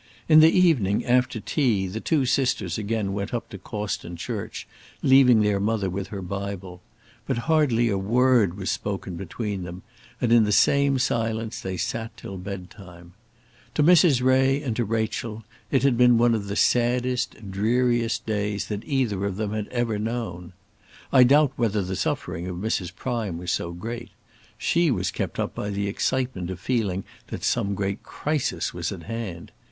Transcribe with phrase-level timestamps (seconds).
[0.27, 4.67] In the evening, after tea, the two sisters again went up to Cawston church,
[5.03, 6.81] leaving their mother with her Bible;
[7.27, 9.83] but hardly a word was spoken between them,
[10.19, 13.13] and in the same silence they sat till bed time.
[13.75, 14.23] To Mrs.
[14.23, 19.23] Ray and to Rachel it had been one of the saddest, dreariest days that either
[19.23, 20.53] of them had ever known.
[21.13, 22.95] I doubt whether the suffering of Mrs.
[22.95, 24.09] Prime was so great.
[24.57, 29.03] She was kept up by the excitement of feeling that some great crisis was at
[29.03, 29.51] hand.